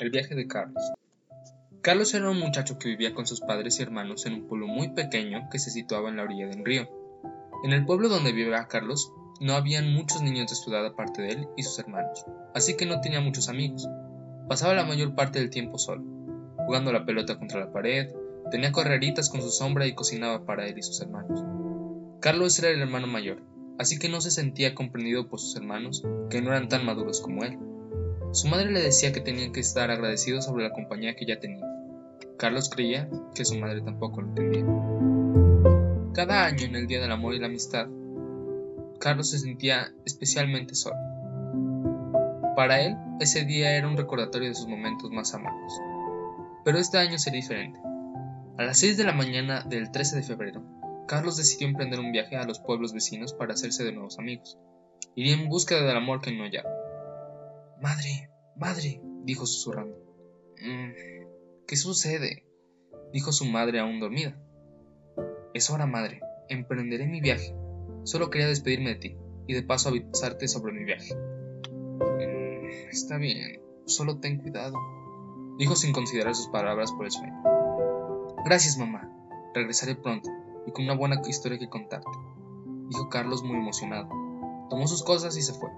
El 0.00 0.08
viaje 0.08 0.34
de 0.34 0.48
Carlos. 0.48 0.82
Carlos 1.82 2.14
era 2.14 2.30
un 2.30 2.40
muchacho 2.40 2.78
que 2.78 2.88
vivía 2.88 3.12
con 3.12 3.26
sus 3.26 3.42
padres 3.42 3.78
y 3.78 3.82
hermanos 3.82 4.24
en 4.24 4.32
un 4.32 4.48
pueblo 4.48 4.66
muy 4.66 4.92
pequeño 4.92 5.50
que 5.52 5.58
se 5.58 5.70
situaba 5.70 6.08
en 6.08 6.16
la 6.16 6.22
orilla 6.22 6.46
del 6.46 6.64
río. 6.64 6.88
En 7.64 7.74
el 7.74 7.84
pueblo 7.84 8.08
donde 8.08 8.32
vivía 8.32 8.66
Carlos 8.66 9.12
no 9.40 9.52
habían 9.52 9.92
muchos 9.92 10.22
niños 10.22 10.48
de 10.48 10.56
su 10.56 10.70
edad 10.70 10.86
aparte 10.86 11.20
de 11.20 11.32
él 11.32 11.48
y 11.54 11.64
sus 11.64 11.78
hermanos, 11.78 12.24
así 12.54 12.78
que 12.78 12.86
no 12.86 13.02
tenía 13.02 13.20
muchos 13.20 13.50
amigos. 13.50 13.86
Pasaba 14.48 14.72
la 14.72 14.86
mayor 14.86 15.14
parte 15.14 15.38
del 15.38 15.50
tiempo 15.50 15.76
solo, 15.76 16.02
jugando 16.64 16.92
la 16.92 17.04
pelota 17.04 17.38
contra 17.38 17.60
la 17.60 17.70
pared, 17.70 18.08
tenía 18.50 18.72
correritas 18.72 19.28
con 19.28 19.42
su 19.42 19.50
sombra 19.50 19.86
y 19.86 19.94
cocinaba 19.94 20.46
para 20.46 20.66
él 20.66 20.78
y 20.78 20.82
sus 20.82 20.98
hermanos. 21.02 21.44
Carlos 22.20 22.58
era 22.58 22.70
el 22.70 22.80
hermano 22.80 23.06
mayor, 23.06 23.42
así 23.78 23.98
que 23.98 24.08
no 24.08 24.22
se 24.22 24.30
sentía 24.30 24.74
comprendido 24.74 25.28
por 25.28 25.40
sus 25.40 25.56
hermanos, 25.56 26.02
que 26.30 26.40
no 26.40 26.48
eran 26.52 26.70
tan 26.70 26.86
maduros 26.86 27.20
como 27.20 27.44
él. 27.44 27.58
Su 28.32 28.46
madre 28.46 28.70
le 28.70 28.80
decía 28.80 29.12
que 29.12 29.20
tenían 29.20 29.52
que 29.52 29.58
estar 29.58 29.90
agradecidos 29.90 30.44
sobre 30.44 30.62
la 30.62 30.72
compañía 30.72 31.16
que 31.16 31.26
ya 31.26 31.40
tenía. 31.40 31.66
Carlos 32.36 32.70
creía 32.70 33.08
que 33.34 33.44
su 33.44 33.58
madre 33.58 33.80
tampoco 33.80 34.22
lo 34.22 34.28
entendía. 34.28 34.64
Cada 36.14 36.44
año, 36.44 36.64
en 36.64 36.76
el 36.76 36.86
Día 36.86 37.00
del 37.00 37.10
Amor 37.10 37.34
y 37.34 37.40
la 37.40 37.46
Amistad, 37.46 37.88
Carlos 39.00 39.30
se 39.30 39.40
sentía 39.40 39.92
especialmente 40.04 40.76
solo. 40.76 40.96
Para 42.54 42.80
él, 42.82 42.96
ese 43.18 43.44
día 43.44 43.76
era 43.76 43.88
un 43.88 43.96
recordatorio 43.96 44.48
de 44.48 44.54
sus 44.54 44.68
momentos 44.68 45.10
más 45.10 45.34
amados. 45.34 45.72
Pero 46.64 46.78
este 46.78 46.98
año 46.98 47.18
sería 47.18 47.40
diferente. 47.40 47.80
A 48.58 48.62
las 48.62 48.78
6 48.78 48.96
de 48.96 49.04
la 49.04 49.12
mañana 49.12 49.64
del 49.68 49.90
13 49.90 50.16
de 50.16 50.22
febrero, 50.22 50.62
Carlos 51.08 51.36
decidió 51.36 51.66
emprender 51.66 51.98
un 51.98 52.12
viaje 52.12 52.36
a 52.36 52.44
los 52.44 52.60
pueblos 52.60 52.92
vecinos 52.92 53.32
para 53.32 53.54
hacerse 53.54 53.82
de 53.82 53.92
nuevos 53.92 54.20
amigos. 54.20 54.56
Iría 55.16 55.34
en 55.34 55.48
búsqueda 55.48 55.82
del 55.82 55.96
amor 55.96 56.20
que 56.20 56.30
no 56.30 56.44
hallaba. 56.44 56.79
Madre, 57.80 58.30
madre, 58.56 59.00
dijo 59.24 59.46
susurrando. 59.46 59.96
Mm, 60.60 60.92
¿Qué 61.66 61.76
sucede? 61.76 62.44
dijo 63.12 63.32
su 63.32 63.44
madre 63.46 63.80
aún 63.80 64.00
dormida. 64.00 64.36
Es 65.54 65.70
hora, 65.70 65.86
madre. 65.86 66.20
Emprenderé 66.48 67.06
mi 67.06 67.20
viaje. 67.20 67.54
Solo 68.04 68.28
quería 68.30 68.48
despedirme 68.48 68.90
de 68.90 68.96
ti 68.96 69.16
y 69.46 69.54
de 69.54 69.62
paso 69.62 69.88
avisarte 69.88 70.46
sobre 70.46 70.72
mi 70.72 70.84
viaje. 70.84 71.14
Mm, 71.14 72.88
está 72.90 73.16
bien, 73.16 73.60
solo 73.86 74.18
ten 74.18 74.38
cuidado, 74.38 74.76
dijo 75.58 75.74
sin 75.74 75.92
considerar 75.92 76.34
sus 76.34 76.48
palabras 76.48 76.92
por 76.92 77.06
el 77.06 77.10
sueño. 77.10 77.42
Gracias, 78.44 78.78
mamá. 78.78 79.10
Regresaré 79.54 79.96
pronto 79.96 80.30
y 80.66 80.72
con 80.72 80.84
una 80.84 80.94
buena 80.94 81.20
historia 81.26 81.58
que 81.58 81.68
contarte, 81.68 82.10
dijo 82.88 83.08
Carlos 83.08 83.42
muy 83.42 83.56
emocionado. 83.56 84.08
Tomó 84.68 84.86
sus 84.86 85.02
cosas 85.02 85.36
y 85.36 85.42
se 85.42 85.54
fue. 85.54 85.70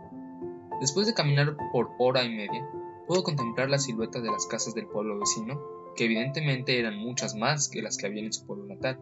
Después 0.83 1.06
de 1.06 1.14
caminar 1.14 1.56
por 1.70 1.91
hora 2.00 2.25
y 2.25 2.28
media, 2.28 2.69
pudo 3.06 3.22
contemplar 3.22 3.70
la 3.70 3.78
silueta 3.78 4.20
de 4.20 4.33
las 4.33 4.48
casas 4.48 4.75
del 4.75 4.89
pueblo 4.89 5.16
vecino, 5.16 5.62
que 5.94 6.06
evidentemente 6.06 6.77
eran 6.77 6.98
muchas 6.98 7.36
más 7.36 7.69
que 7.69 7.83
las 7.83 7.97
que 7.97 8.06
había 8.06 8.24
en 8.24 8.33
su 8.33 8.44
pueblo 8.44 8.66
natal. 8.66 8.98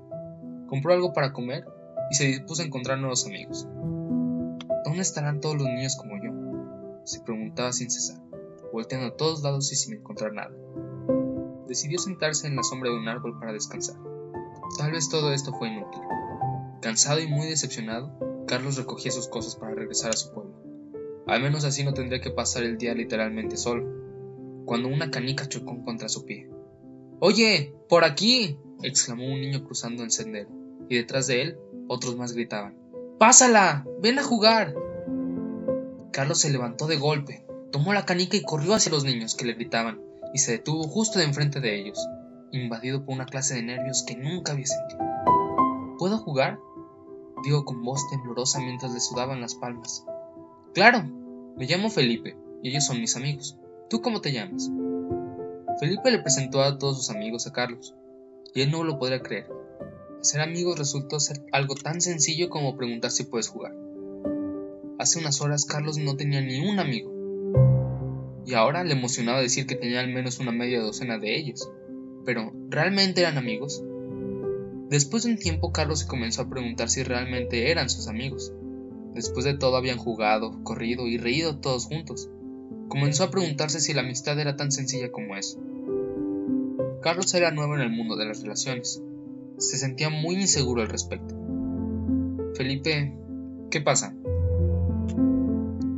Compró 0.68 0.92
algo 0.92 1.14
para 1.14 1.32
comer 1.32 1.64
y 2.10 2.16
se 2.16 2.26
dispuso 2.26 2.60
a 2.60 2.66
encontrar 2.66 2.98
nuevos 2.98 3.24
amigos. 3.24 3.66
¿Dónde 4.84 5.00
estarán 5.00 5.40
todos 5.40 5.56
los 5.56 5.68
niños 5.68 5.96
como 5.96 6.22
yo? 6.22 6.30
se 7.04 7.20
preguntaba 7.20 7.72
sin 7.72 7.90
cesar, 7.90 8.20
volteando 8.74 9.06
a 9.06 9.16
todos 9.16 9.42
lados 9.42 9.72
y 9.72 9.76
sin 9.76 9.94
encontrar 9.94 10.34
nada. 10.34 10.54
Decidió 11.66 11.98
sentarse 11.98 12.46
en 12.46 12.56
la 12.56 12.62
sombra 12.62 12.90
de 12.90 12.98
un 12.98 13.08
árbol 13.08 13.38
para 13.38 13.54
descansar. 13.54 13.96
Tal 14.76 14.92
vez 14.92 15.08
todo 15.08 15.32
esto 15.32 15.54
fue 15.54 15.68
inútil. 15.68 16.02
Cansado 16.82 17.20
y 17.20 17.26
muy 17.26 17.46
decepcionado, 17.46 18.12
Carlos 18.46 18.76
recogía 18.76 19.12
sus 19.12 19.28
cosas 19.28 19.56
para 19.56 19.74
regresar 19.74 20.10
a 20.10 20.16
su 20.18 20.30
pueblo. 20.34 20.69
Al 21.26 21.42
menos 21.42 21.64
así 21.64 21.84
no 21.84 21.94
tendría 21.94 22.20
que 22.20 22.30
pasar 22.30 22.62
el 22.62 22.78
día 22.78 22.94
literalmente 22.94 23.56
solo, 23.56 23.84
cuando 24.64 24.88
una 24.88 25.10
canica 25.10 25.48
chocó 25.48 25.82
contra 25.84 26.08
su 26.08 26.24
pie. 26.24 26.48
Oye, 27.20 27.74
por 27.88 28.04
aquí, 28.04 28.58
exclamó 28.82 29.26
un 29.26 29.40
niño 29.40 29.64
cruzando 29.64 30.02
el 30.02 30.10
sendero, 30.10 30.50
y 30.88 30.96
detrás 30.96 31.26
de 31.26 31.42
él 31.42 31.58
otros 31.88 32.16
más 32.16 32.32
gritaban. 32.32 32.76
¡Pásala! 33.18 33.86
¡Ven 34.00 34.18
a 34.18 34.22
jugar! 34.22 34.74
Carlos 36.12 36.40
se 36.40 36.50
levantó 36.50 36.86
de 36.86 36.96
golpe, 36.96 37.44
tomó 37.70 37.92
la 37.92 38.04
canica 38.04 38.36
y 38.36 38.42
corrió 38.42 38.74
hacia 38.74 38.92
los 38.92 39.04
niños 39.04 39.34
que 39.34 39.44
le 39.44 39.54
gritaban, 39.54 40.00
y 40.32 40.38
se 40.38 40.52
detuvo 40.52 40.84
justo 40.84 41.18
de 41.18 41.26
enfrente 41.26 41.60
de 41.60 41.80
ellos, 41.80 41.98
invadido 42.52 43.04
por 43.04 43.14
una 43.14 43.26
clase 43.26 43.54
de 43.54 43.62
nervios 43.62 44.04
que 44.06 44.16
nunca 44.16 44.52
había 44.52 44.66
sentido. 44.66 45.00
¿Puedo 45.98 46.18
jugar? 46.18 46.58
dijo 47.42 47.64
con 47.64 47.82
voz 47.82 48.00
temblorosa 48.10 48.60
mientras 48.60 48.92
le 48.92 49.00
sudaban 49.00 49.40
las 49.40 49.54
palmas. 49.54 50.04
Claro, 50.74 51.04
me 51.56 51.66
llamo 51.66 51.90
Felipe, 51.90 52.36
y 52.62 52.70
ellos 52.70 52.84
son 52.84 53.00
mis 53.00 53.16
amigos. 53.16 53.56
¿Tú 53.88 54.00
cómo 54.00 54.20
te 54.20 54.32
llamas? 54.32 54.70
Felipe 55.78 56.10
le 56.10 56.20
presentó 56.20 56.62
a 56.62 56.78
todos 56.78 56.96
sus 56.96 57.10
amigos 57.10 57.46
a 57.46 57.52
Carlos, 57.52 57.94
y 58.54 58.62
él 58.62 58.70
no 58.70 58.84
lo 58.84 58.98
podría 58.98 59.20
creer. 59.20 59.48
Ser 60.20 60.40
amigos 60.40 60.78
resultó 60.78 61.18
ser 61.18 61.44
algo 61.52 61.74
tan 61.74 62.00
sencillo 62.00 62.50
como 62.50 62.76
preguntar 62.76 63.10
si 63.10 63.24
puedes 63.24 63.48
jugar. 63.48 63.74
Hace 64.98 65.18
unas 65.18 65.40
horas 65.40 65.64
Carlos 65.64 65.96
no 65.96 66.16
tenía 66.16 66.40
ni 66.40 66.60
un 66.68 66.78
amigo, 66.78 67.10
y 68.46 68.54
ahora 68.54 68.84
le 68.84 68.92
emocionaba 68.92 69.40
decir 69.40 69.66
que 69.66 69.76
tenía 69.76 70.00
al 70.00 70.12
menos 70.12 70.38
una 70.38 70.52
media 70.52 70.80
docena 70.80 71.18
de 71.18 71.36
ellos. 71.36 71.70
Pero, 72.24 72.52
¿realmente 72.68 73.22
eran 73.22 73.38
amigos? 73.38 73.82
Después 74.90 75.22
de 75.22 75.30
un 75.30 75.38
tiempo 75.38 75.72
Carlos 75.72 76.00
se 76.00 76.06
comenzó 76.06 76.42
a 76.42 76.50
preguntar 76.50 76.90
si 76.90 77.02
realmente 77.02 77.70
eran 77.70 77.88
sus 77.88 78.08
amigos. 78.08 78.52
Después 79.14 79.44
de 79.44 79.54
todo 79.54 79.76
habían 79.76 79.98
jugado, 79.98 80.62
corrido 80.62 81.06
y 81.06 81.18
reído 81.18 81.58
todos 81.58 81.86
juntos. 81.86 82.28
Comenzó 82.88 83.24
a 83.24 83.30
preguntarse 83.30 83.80
si 83.80 83.94
la 83.94 84.02
amistad 84.02 84.38
era 84.38 84.56
tan 84.56 84.72
sencilla 84.72 85.10
como 85.10 85.36
eso. 85.36 85.58
Carlos 87.02 87.32
era 87.34 87.50
nuevo 87.50 87.74
en 87.74 87.80
el 87.80 87.90
mundo 87.90 88.16
de 88.16 88.26
las 88.26 88.42
relaciones. 88.42 89.02
Se 89.58 89.78
sentía 89.78 90.10
muy 90.10 90.36
inseguro 90.36 90.82
al 90.82 90.88
respecto. 90.88 91.34
Felipe, 92.54 93.16
¿qué 93.70 93.80
pasa? 93.80 94.14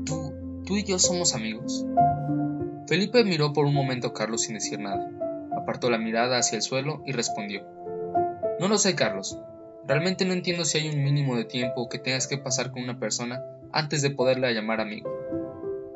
¿Tú, 0.05 0.33
tú 0.65 0.77
y 0.77 0.85
yo 0.85 0.99
somos 0.99 1.35
amigos? 1.35 1.85
Felipe 2.87 3.25
miró 3.25 3.53
por 3.53 3.65
un 3.65 3.75
momento 3.75 4.09
a 4.09 4.15
Carlos 4.15 4.43
sin 4.43 4.55
decir 4.55 4.79
nada. 4.79 5.11
Apartó 5.57 5.91
la 5.91 5.99
mirada 5.99 6.39
hacia 6.39 6.57
el 6.57 6.63
suelo 6.63 7.03
y 7.07 7.13
respondió. 7.13 7.63
No 8.61 8.69
lo 8.69 8.79
sé, 8.79 8.95
Carlos. 8.95 9.39
Realmente 9.87 10.25
no 10.25 10.33
entiendo 10.33 10.65
si 10.65 10.79
hay 10.79 10.89
un 10.89 11.03
mínimo 11.03 11.37
de 11.37 11.45
tiempo 11.45 11.89
que 11.89 11.99
tengas 11.99 12.29
que 12.29 12.39
pasar 12.39 12.71
con 12.71 12.83
una 12.83 13.01
persona 13.01 13.43
antes 13.73 14.01
de 14.03 14.11
poderla 14.11 14.53
llamar 14.53 14.81
amigo. 14.81 15.11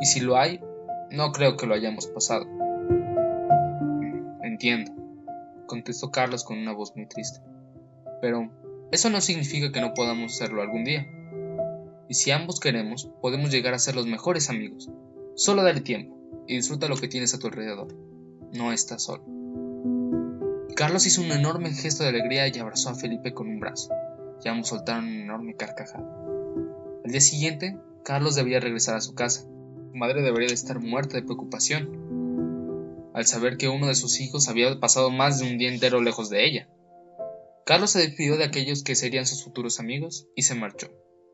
Y 0.01 0.07
si 0.07 0.21
lo 0.21 0.37
hay, 0.37 0.61
no 1.11 1.31
creo 1.33 1.57
que 1.57 1.67
lo 1.67 1.75
hayamos 1.75 2.09
pasado. 2.09 2.47
Entiendo, 4.43 4.93
contestó 5.67 6.11
Carlos 6.11 6.43
con 6.43 6.59
una 6.59 6.73
voz 6.73 6.97
muy 6.97 7.07
triste. 7.07 7.41
Pero 8.21 8.51
eso 8.91 9.09
no 9.11 9.21
significa 9.21 9.71
que 9.71 9.81
no 9.81 9.95
podamos 9.95 10.35
hacerlo 10.35 10.63
algún 10.63 10.85
día. 10.85 11.07
Y 12.09 12.15
si 12.15 12.33
ambos 12.33 12.59
queremos, 12.59 13.11
podemos 13.21 13.51
llegar 13.51 13.75
a 13.75 13.79
ser 13.79 13.95
los 13.95 14.07
mejores 14.07 14.51
amigos. 14.51 14.91
Solo 15.37 15.63
dale 15.63 15.81
tiempo 15.81 16.17
y 16.49 16.57
disfruta 16.57 16.89
lo 16.89 16.97
que 16.97 17.09
tienes 17.09 17.35
a 17.35 17.39
tu 17.39 17.47
alrededor. 17.47 17.89
No 18.53 18.73
estás 18.73 19.05
solo. 19.05 19.36
Carlos 20.77 21.07
hizo 21.07 21.23
un 21.23 21.33
enorme 21.33 21.73
gesto 21.73 22.03
de 22.03 22.11
alegría 22.11 22.47
y 22.49 22.59
abrazó 22.59 22.91
a 22.91 22.95
Felipe 22.95 23.33
con 23.33 23.49
un 23.49 23.61
brazo, 23.61 23.89
y 24.45 24.49
ambos 24.51 24.69
soltaron 24.69 25.07
una 25.07 25.23
enorme 25.23 25.57
carcajada. 25.57 26.07
Al 27.03 27.11
día 27.11 27.23
siguiente, 27.23 27.79
Carlos 28.05 28.35
debía 28.35 28.61
regresar 28.61 28.95
a 28.95 29.01
su 29.01 29.15
casa. 29.15 29.41
Su 29.41 29.93
madre 29.95 30.21
debería 30.21 30.49
de 30.49 30.55
estar 30.55 30.79
muerta 30.79 31.17
de 31.17 31.23
preocupación, 31.23 33.11
al 33.15 33.25
saber 33.25 33.57
que 33.57 33.71
uno 33.71 33.87
de 33.87 33.95
sus 33.95 34.21
hijos 34.21 34.51
había 34.51 34.79
pasado 34.79 35.11
más 35.11 35.39
de 35.39 35.51
un 35.51 35.57
día 35.57 35.73
entero 35.73 36.03
lejos 36.03 36.29
de 36.29 36.45
ella. 36.45 36.69
Carlos 37.65 37.93
se 37.93 38.01
despidió 38.01 38.37
de 38.37 38.45
aquellos 38.45 38.85
que 38.85 38.97
serían 38.97 39.25
sus 39.25 39.45
futuros 39.45 39.81
amigos 39.81 40.29
y 40.37 40.43
se 40.43 40.57
marchó, 40.57 40.89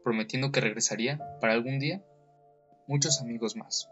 prometiendo 0.04 0.52
que 0.52 0.60
regresaría 0.60 1.20
para 1.40 1.54
algún 1.54 1.80
día 1.80 2.00
muchos 2.86 3.20
amigos 3.20 3.56
más. 3.56 3.88